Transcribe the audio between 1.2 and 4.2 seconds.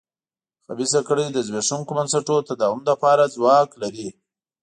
د زبېښونکو بنسټونو تداوم لپاره ځواک لري.